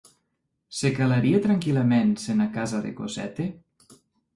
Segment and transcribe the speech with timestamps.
[0.77, 3.51] Se calarie tranquillaments ena casa de Cosette?